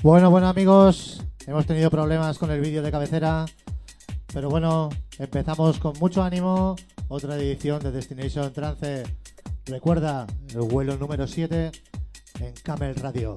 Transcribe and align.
Bueno, 0.00 0.30
bueno 0.30 0.46
amigos, 0.46 1.24
hemos 1.44 1.66
tenido 1.66 1.90
problemas 1.90 2.38
con 2.38 2.52
el 2.52 2.60
vídeo 2.60 2.82
de 2.82 2.92
cabecera, 2.92 3.46
pero 4.32 4.48
bueno, 4.48 4.90
empezamos 5.18 5.80
con 5.80 5.98
mucho 5.98 6.22
ánimo, 6.22 6.76
otra 7.08 7.34
edición 7.36 7.82
de 7.82 7.90
Destination 7.90 8.52
Trance. 8.52 9.02
Recuerda, 9.66 10.28
el 10.50 10.60
vuelo 10.60 10.96
número 10.96 11.26
7 11.26 11.72
en 12.38 12.54
Camel 12.62 12.94
Radio. 12.94 13.36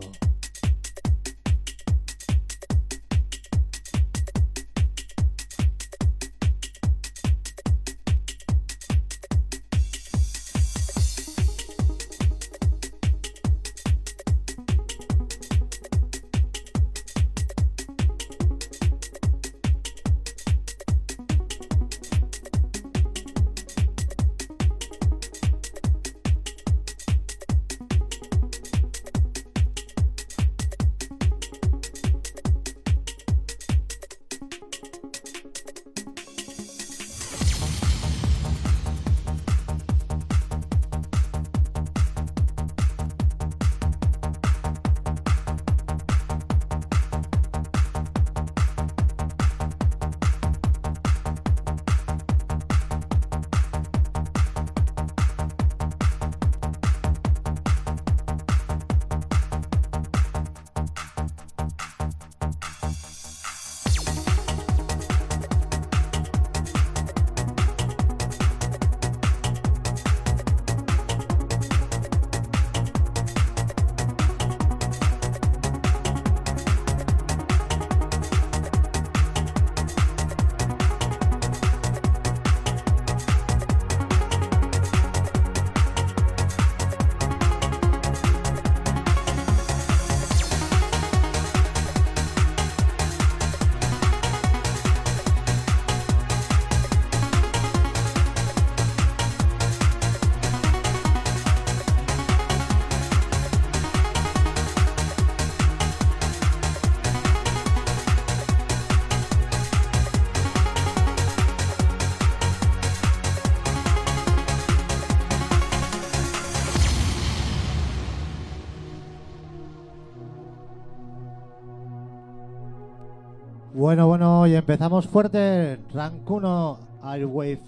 Bueno, 123.91 124.07
bueno, 124.07 124.47
y 124.47 124.56
empezamos 124.56 125.06
fuerte. 125.06 125.78
Rank 125.94 126.31
1, 126.31 126.79
Airwave. 127.03 127.59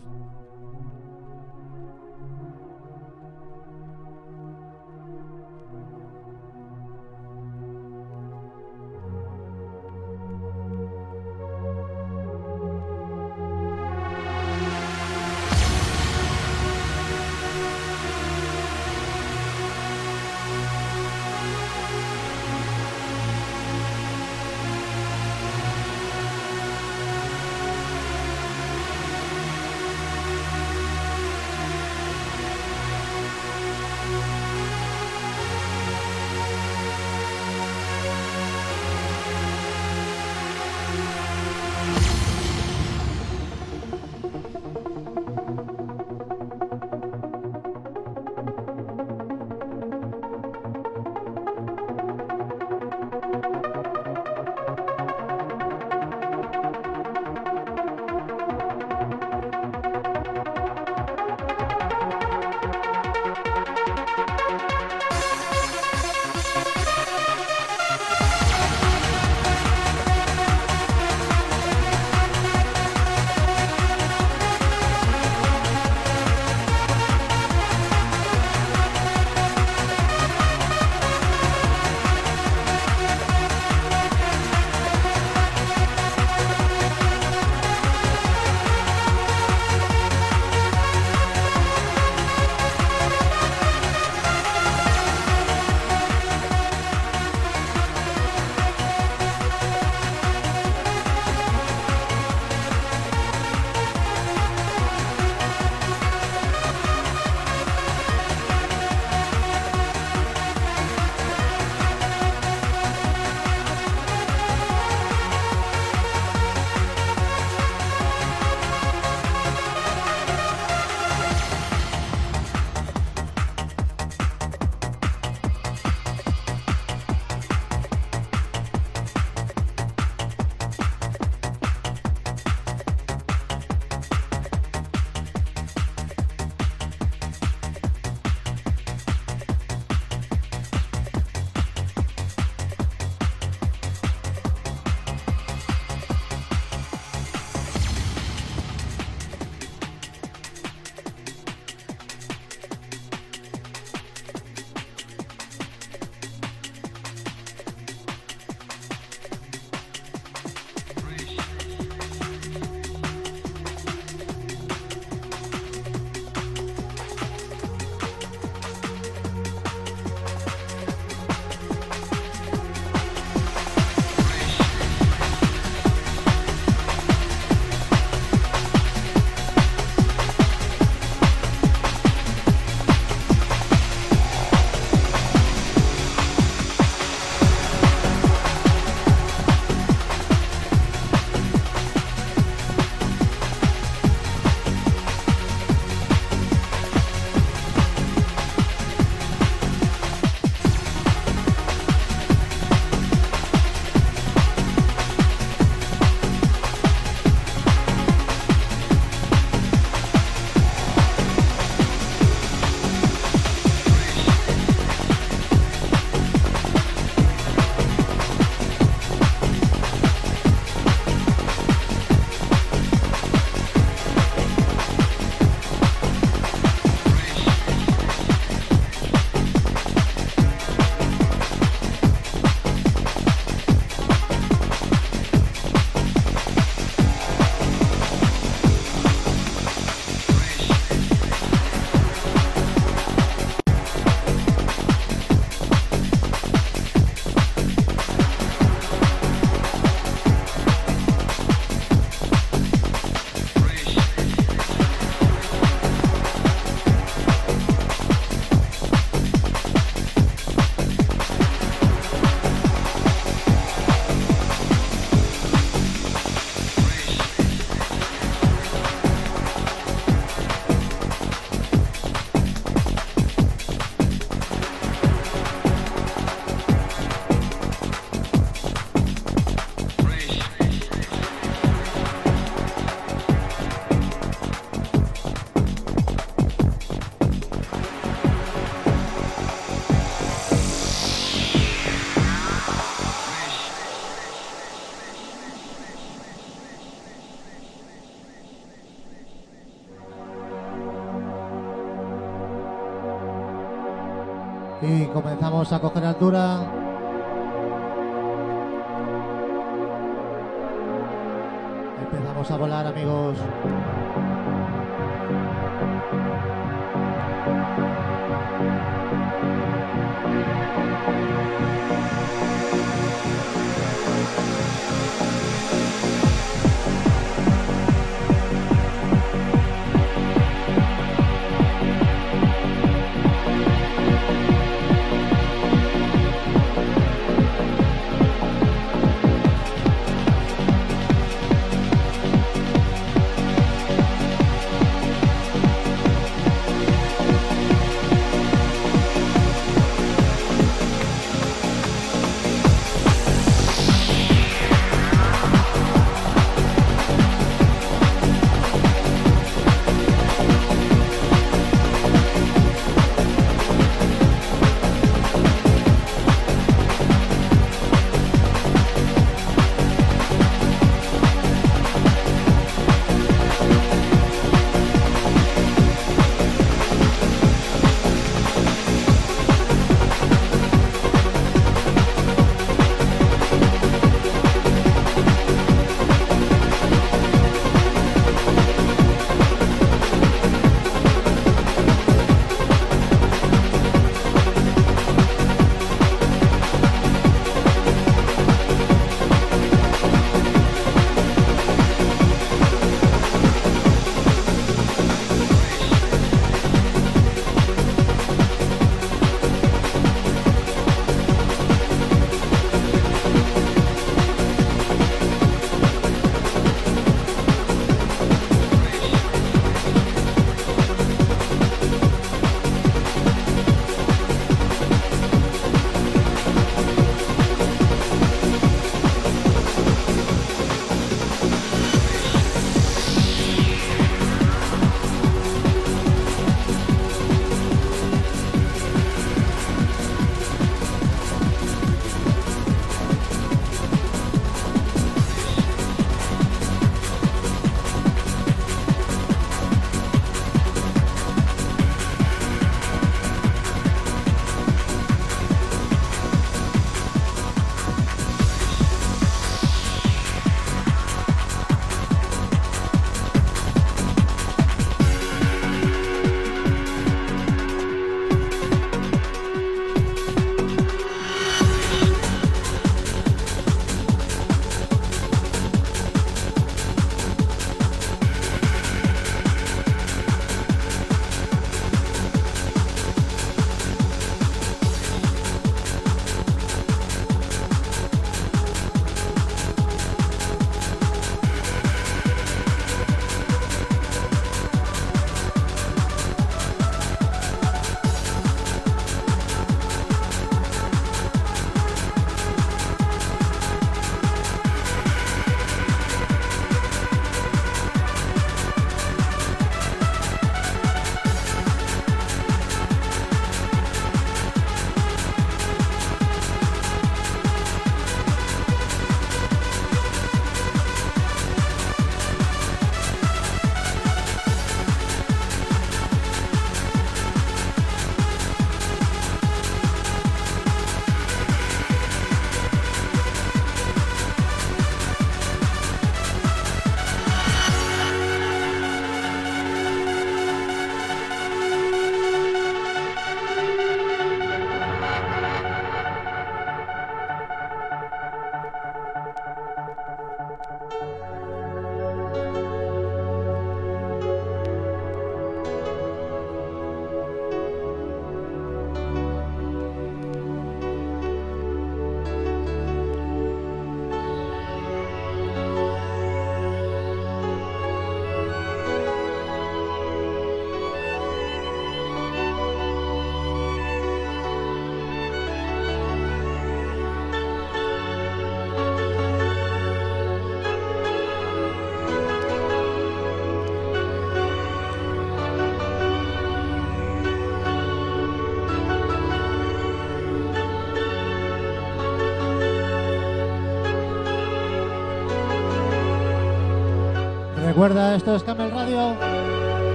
Recuerda, 597.84 598.16
esto 598.16 598.38
es 598.38 598.44
Camel 598.44 598.72
Radio. 598.72 599.53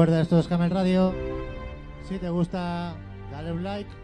Recuerda, 0.00 0.22
esto 0.22 0.38
es 0.38 0.48
Camel 0.48 0.70
Radio. 0.70 1.12
Si 2.08 2.16
te 2.16 2.30
gusta, 2.30 2.94
dale 3.30 3.52
un 3.52 3.62
like. 3.62 3.99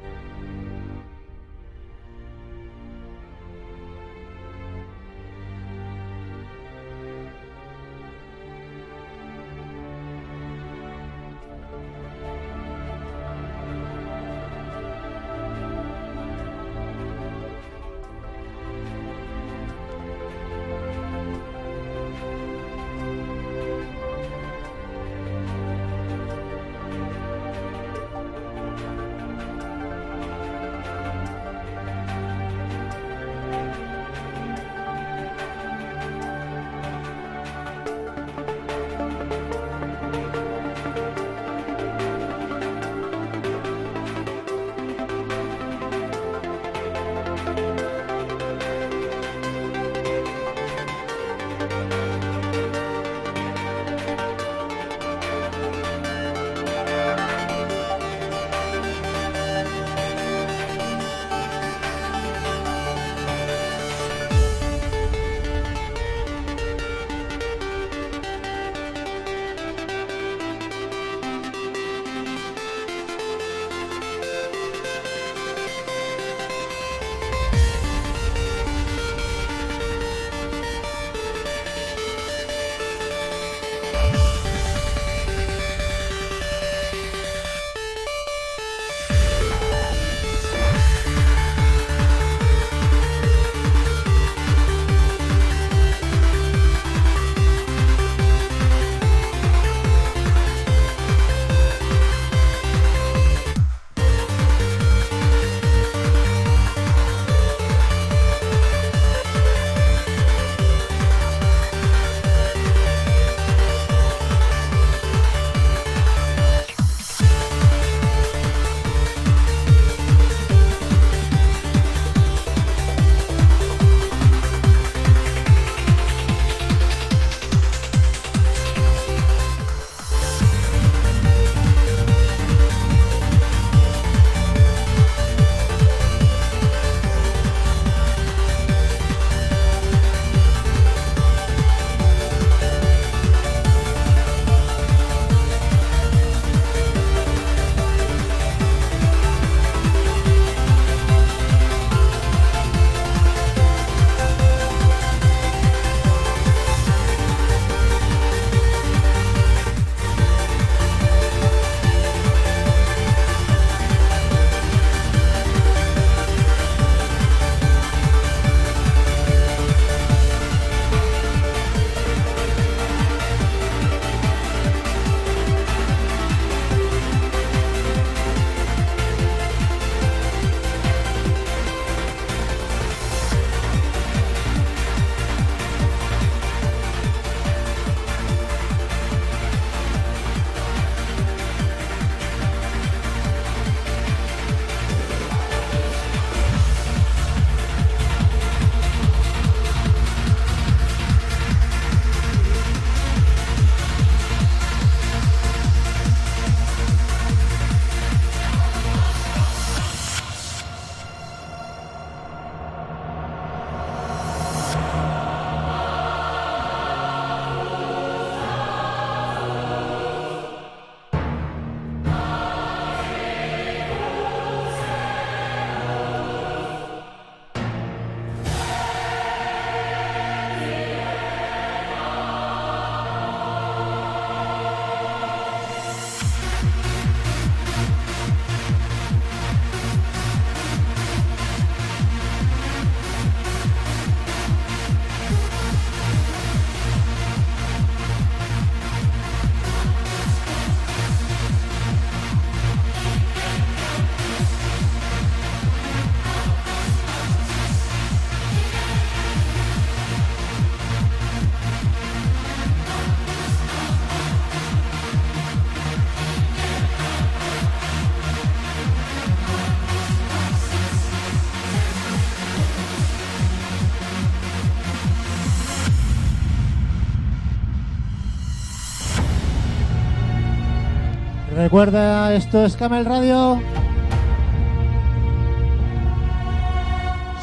Recuerda, 281.66 282.32
esto 282.32 282.64
es 282.64 282.76
Camel 282.76 283.04
Radio. 283.04 283.60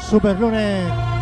Super 0.08 0.40
lunes. 0.40 1.13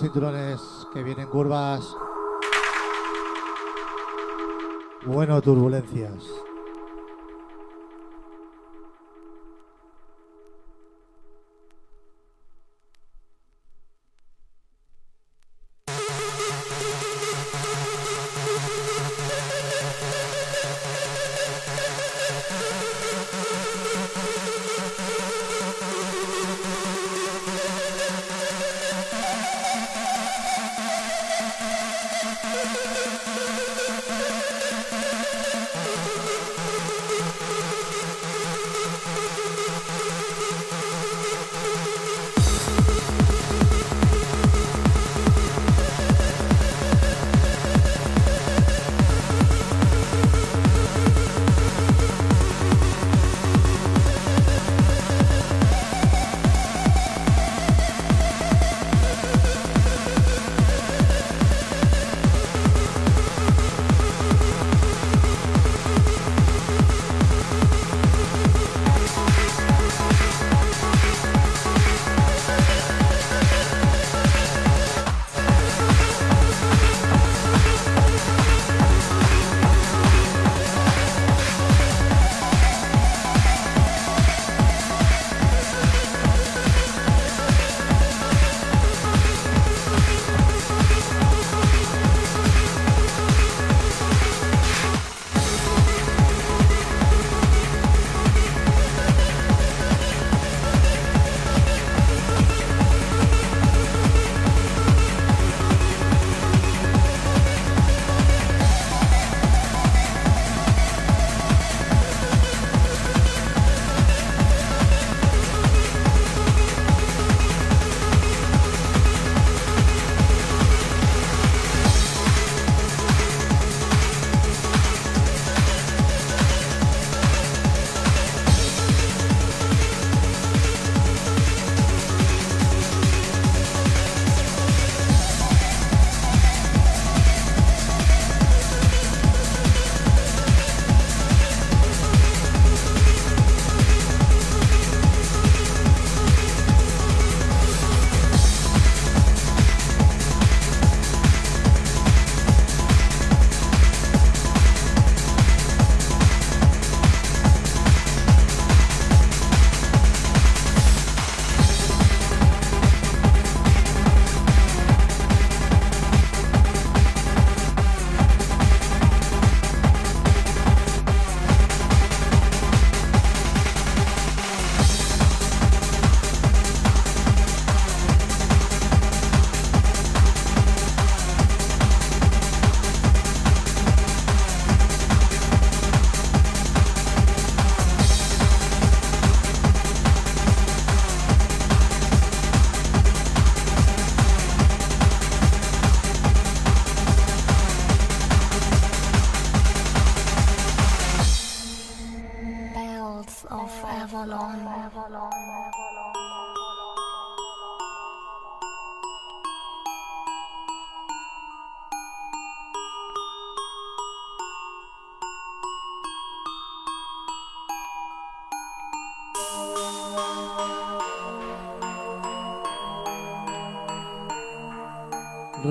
Cinturones 0.00 0.60
que 0.92 1.02
vienen 1.02 1.28
curvas. 1.28 1.96
Bueno, 5.06 5.40
turbulencias. 5.40 6.45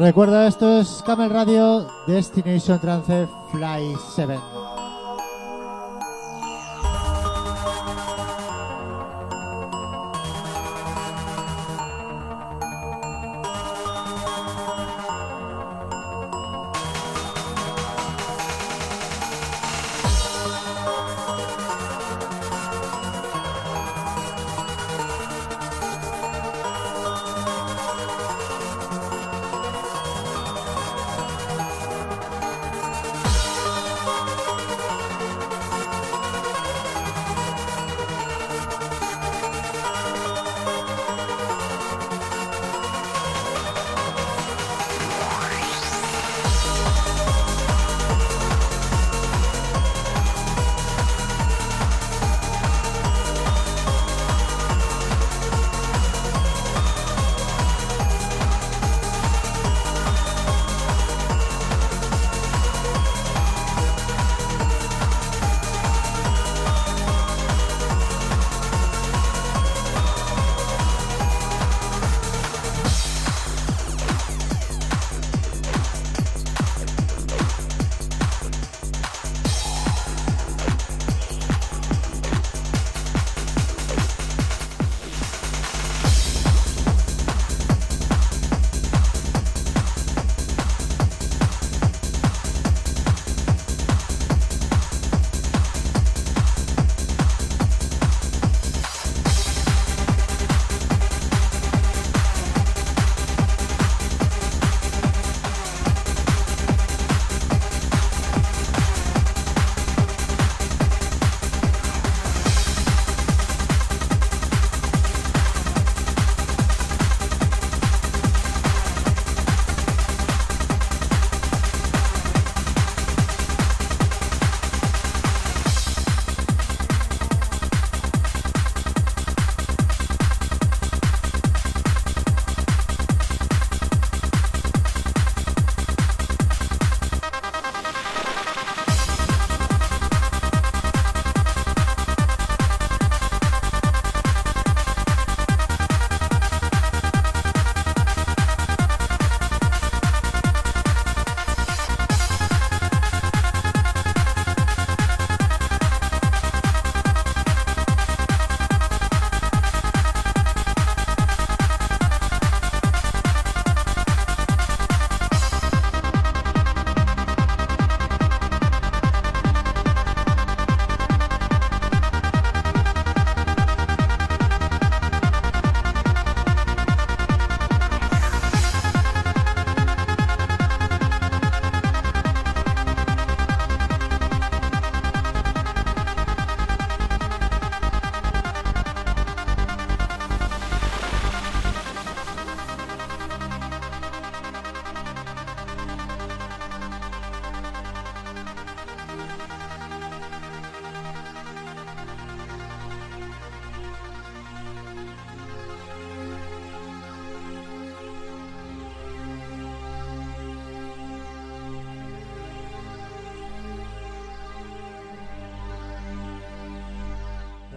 Recuerda, 0.05 0.45
esto 0.45 0.81
es 0.81 1.01
Camel 1.03 1.31
Radio 1.31 1.87
Destination 2.05 2.79
Trance 2.79 3.27
Fly 3.51 3.95
7. 4.13 4.39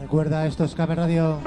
Recuerda, 0.09 0.47
esto 0.47 0.65
es 0.65 0.75
Radio. 0.95 1.39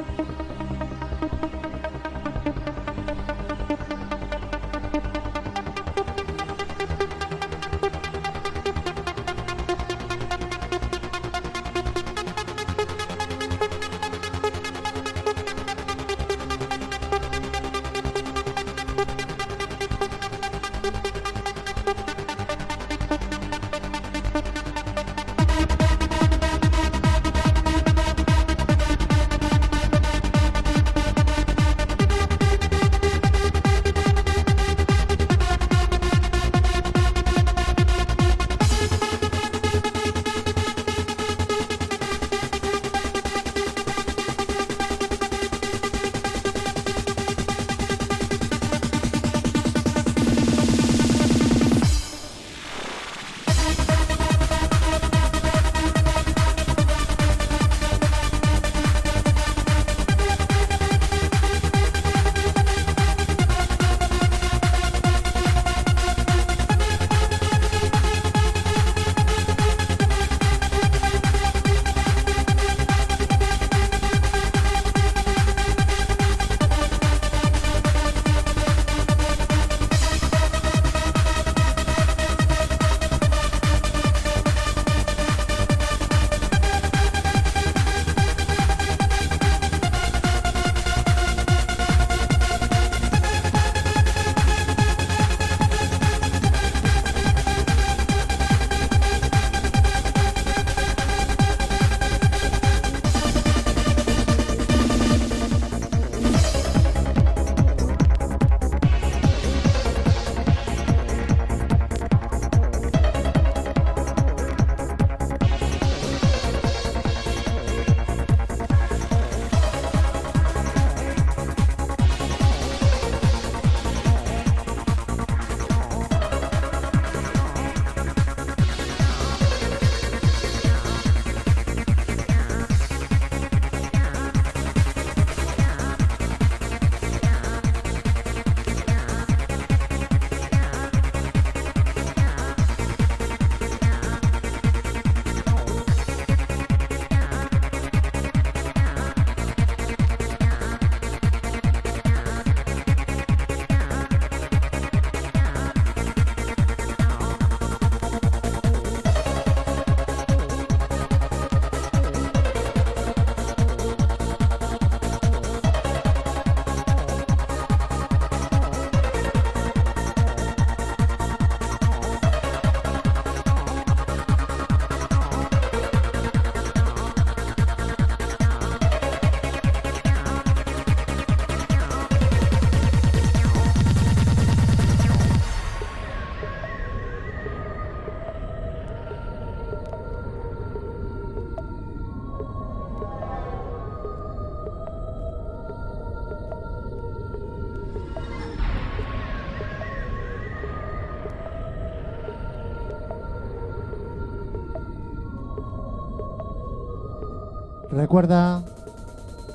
Recuerda, 208.01 208.63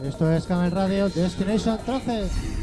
esto 0.05 0.30
es 0.30 0.44
Camel 0.47 0.70
Radio 0.70 1.09
Destination 1.09 1.80
13. 1.84 2.55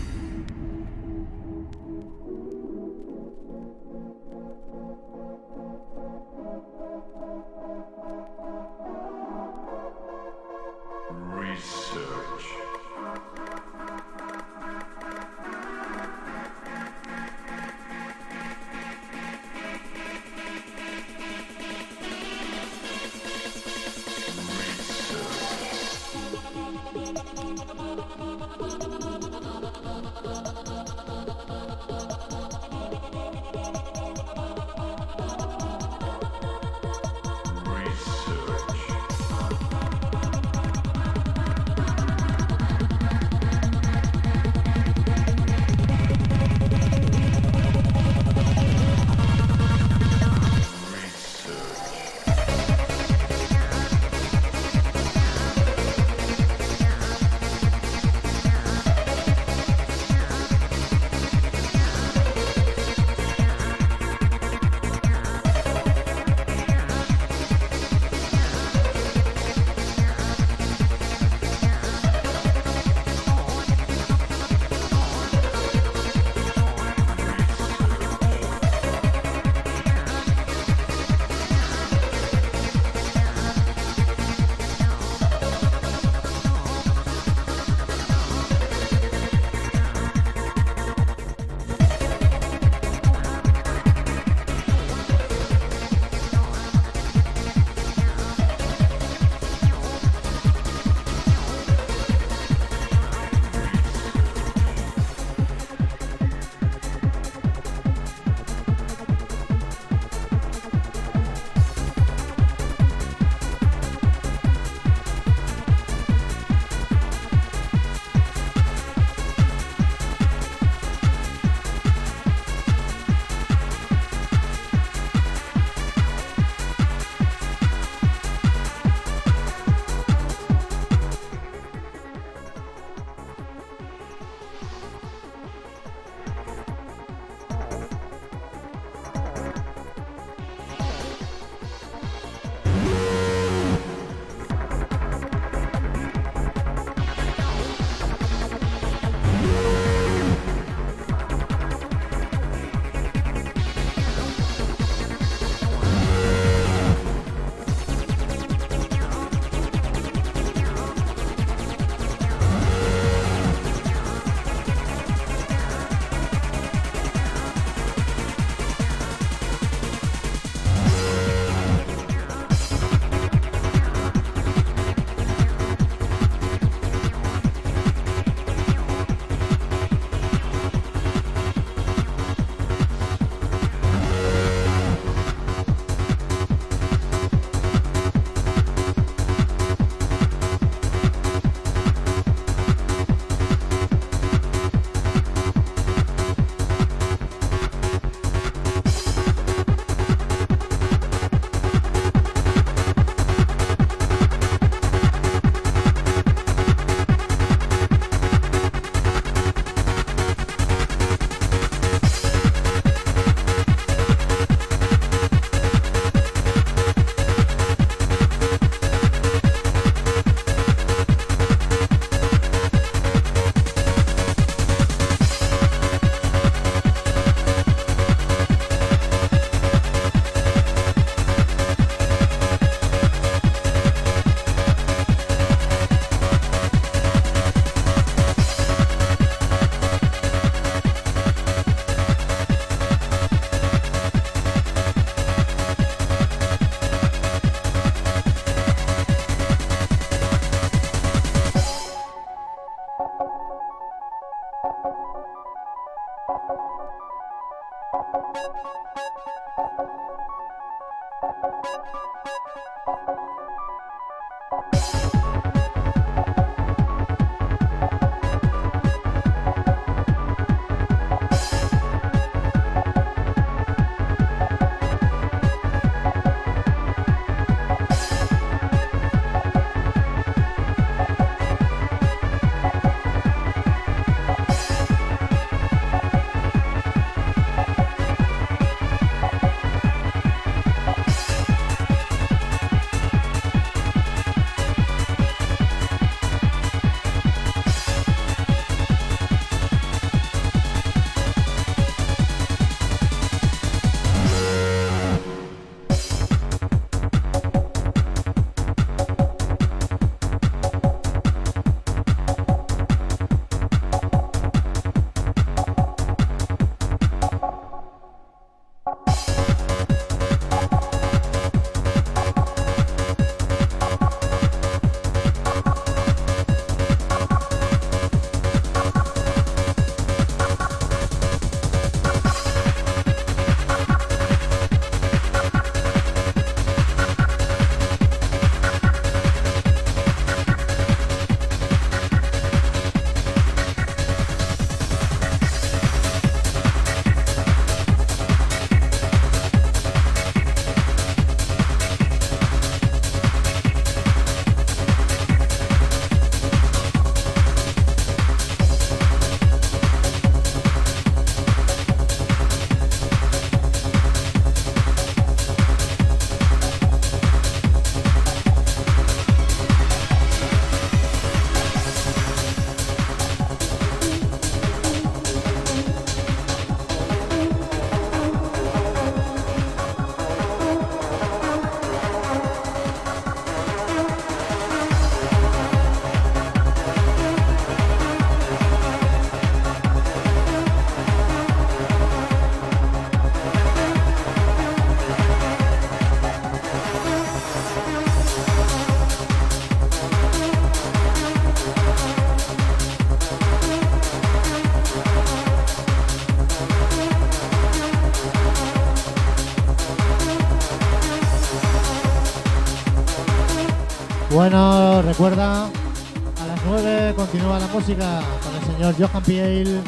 Recuerda, 415.13 415.65
a 415.65 416.47
las 416.47 416.59
9 416.65 417.13
continúa 417.15 417.59
la 417.59 417.67
música 417.67 418.19
con 418.41 418.55
el 418.55 418.63
señor 418.65 418.95
Johan 418.97 419.21
Piel 419.21 419.83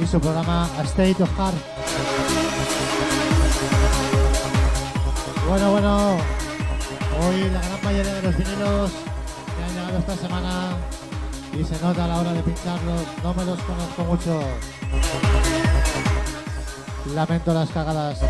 y 0.00 0.06
su 0.06 0.20
programa 0.20 0.68
A 0.78 0.82
State 0.82 1.20
of 1.20 1.30
Heart. 1.36 1.56
Bueno, 5.48 5.72
bueno, 5.72 6.16
hoy 7.20 7.50
la 7.50 7.60
gran 7.60 7.82
mayoría 7.82 8.14
de 8.14 8.22
los 8.22 8.36
vinilos 8.36 8.90
que 9.56 9.64
han 9.64 9.74
llegado 9.74 9.98
esta 9.98 10.16
semana 10.16 10.76
y 11.52 11.64
se 11.64 11.84
nota 11.84 12.04
a 12.04 12.06
la 12.06 12.20
hora 12.20 12.32
de 12.32 12.42
pincharlos, 12.42 13.02
no 13.24 13.34
me 13.34 13.44
los 13.44 13.58
conozco 13.60 14.04
mucho. 14.04 14.40
Lamento 17.12 17.52
las 17.52 17.70
cagadas. 17.70 18.20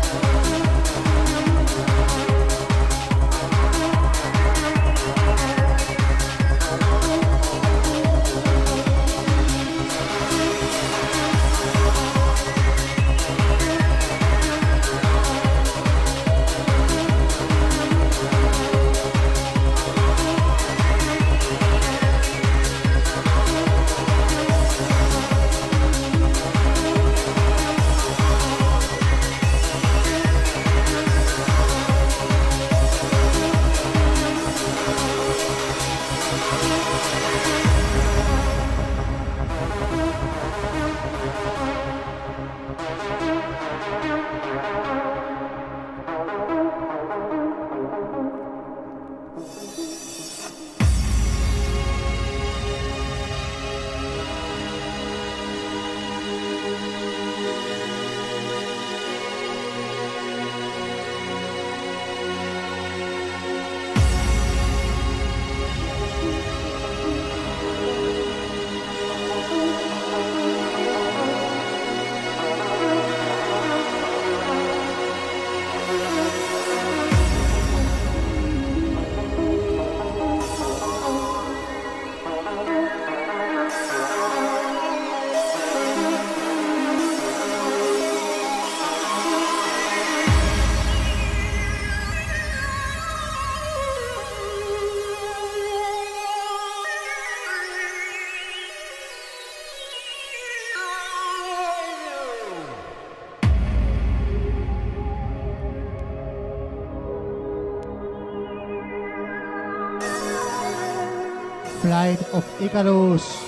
Flight 111.97 112.21
of 112.31 112.45
Icarus. 112.61 113.46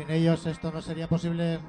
Sin 0.00 0.10
ellos 0.10 0.46
esto 0.46 0.72
no 0.72 0.80
sería 0.80 1.06
posible. 1.06 1.60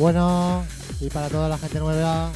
Bueno, 0.00 0.64
y 0.98 1.10
para 1.10 1.28
toda 1.28 1.46
la 1.46 1.58
gente 1.58 1.78
nueva, 1.78 2.30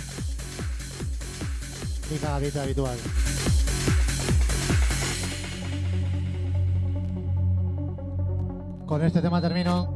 mi 2.10 2.18
cagadita 2.18 2.62
habitual. 2.62 2.98
Con 8.84 9.02
este 9.02 9.22
tema 9.22 9.40
termino. 9.40 9.88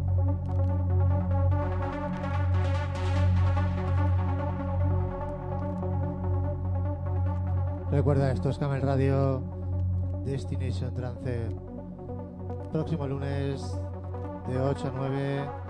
Recuerda, 7.90 8.32
esto 8.32 8.48
es 8.48 8.56
Camel 8.56 8.80
Radio 8.80 9.42
Destination 10.24 10.94
Trance. 10.94 11.50
Próximo 12.72 13.06
lunes 13.06 13.60
de 14.48 14.58
8 14.58 14.86
a 14.86 14.90
9. 14.96 15.67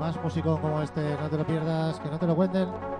Más 0.00 0.20
músico 0.22 0.60
como 0.60 0.82
este, 0.82 1.16
no 1.16 1.28
te 1.28 1.36
lo 1.36 1.46
pierdas, 1.46 2.00
que 2.00 2.10
no 2.10 2.18
te 2.18 2.26
lo 2.26 2.34
cuenten. 2.34 2.91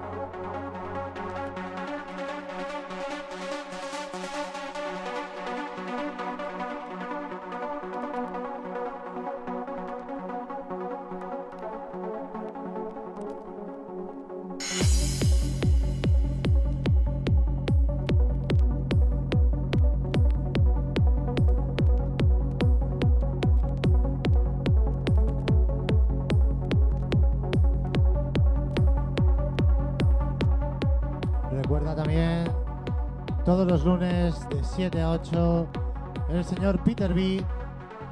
8 35.12 35.68
el 36.30 36.44
señor 36.44 36.82
Peter 36.82 37.12
B 37.12 37.44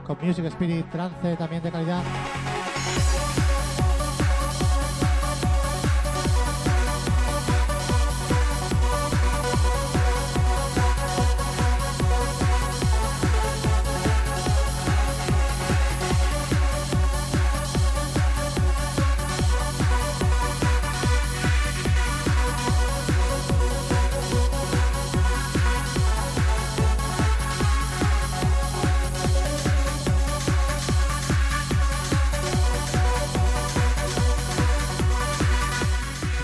con 0.07 0.19
Music 0.21 0.45
Spirit 0.47 0.91
trance 0.91 1.37
también 1.37 1.63
de 1.63 1.71
calidad. 1.71 2.03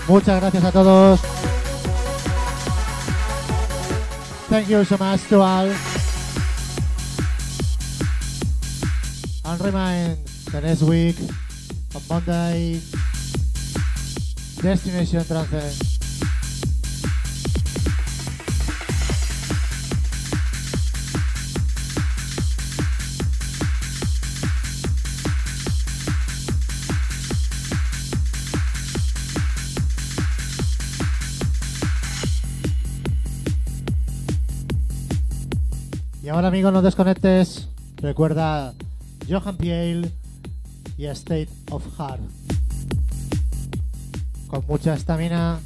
Muchas 0.07 0.39
gracias 0.39 0.63
a 0.63 0.71
todos. 0.71 1.19
Thank 4.49 4.69
you 4.69 4.85
so 4.85 4.97
much 4.97 5.21
to 5.27 5.41
all. 5.41 5.69
And 9.43 9.61
remind 9.61 10.17
the 10.51 10.61
next 10.61 10.83
week 10.83 11.17
on 11.93 12.01
Monday, 12.09 12.79
Destination 14.61 15.25
Trance. 15.25 15.86
Ahora, 36.47 36.55
amigo, 36.55 36.71
no 36.71 36.81
desconectes. 36.81 37.67
Recuerda 37.97 38.73
Johan 39.29 39.57
Piel 39.57 40.13
y 40.97 41.05
State 41.07 41.49
of 41.71 41.83
Heart. 41.97 42.21
Con 44.47 44.63
mucha 44.65 44.93
estamina. 44.93 45.59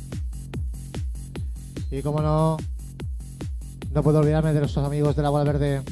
Y 1.92 2.02
como 2.02 2.22
no, 2.22 2.58
no 3.94 4.02
puedo 4.02 4.22
olvidarme 4.22 4.54
de 4.54 4.60
nuestros 4.62 4.84
amigos 4.84 5.16
de 5.16 5.22
la 5.22 5.30
bola 5.30 5.44
verde. 5.44 5.84